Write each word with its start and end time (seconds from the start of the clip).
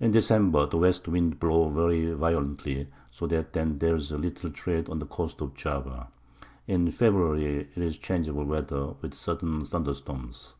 In 0.00 0.12
December 0.12 0.64
the 0.64 0.78
West 0.78 1.06
Winds 1.06 1.36
blow 1.36 1.68
very 1.68 2.10
violently, 2.14 2.86
so 3.10 3.26
that 3.26 3.52
then 3.52 3.80
there's 3.80 4.10
little 4.10 4.48
Trade 4.50 4.88
on 4.88 4.98
the 4.98 5.04
Coast 5.04 5.42
of 5.42 5.52
Java. 5.52 6.08
In 6.66 6.90
February 6.90 7.68
'tis 7.74 7.98
changeable 7.98 8.44
Weather, 8.46 8.94
with 9.02 9.12
sudden 9.12 9.66
Thunderstorms. 9.66 10.54